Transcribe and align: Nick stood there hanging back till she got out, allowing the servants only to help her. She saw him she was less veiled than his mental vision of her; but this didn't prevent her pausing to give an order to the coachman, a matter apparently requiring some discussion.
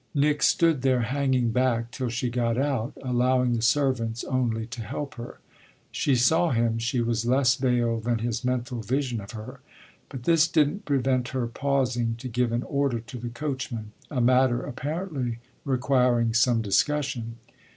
Nick 0.15 0.41
stood 0.41 0.81
there 0.81 1.01
hanging 1.01 1.51
back 1.51 1.91
till 1.91 2.09
she 2.09 2.27
got 2.27 2.57
out, 2.57 2.91
allowing 3.03 3.53
the 3.53 3.61
servants 3.61 4.23
only 4.23 4.65
to 4.65 4.81
help 4.81 5.13
her. 5.13 5.37
She 5.91 6.15
saw 6.15 6.49
him 6.49 6.79
she 6.79 7.01
was 7.01 7.23
less 7.27 7.53
veiled 7.53 8.05
than 8.05 8.17
his 8.17 8.43
mental 8.43 8.81
vision 8.81 9.21
of 9.21 9.33
her; 9.33 9.59
but 10.09 10.23
this 10.23 10.47
didn't 10.47 10.85
prevent 10.85 11.27
her 11.27 11.45
pausing 11.45 12.15
to 12.15 12.27
give 12.27 12.51
an 12.51 12.63
order 12.63 12.99
to 12.99 13.17
the 13.19 13.29
coachman, 13.29 13.91
a 14.09 14.19
matter 14.21 14.63
apparently 14.63 15.37
requiring 15.65 16.33
some 16.33 16.63
discussion. 16.63 17.35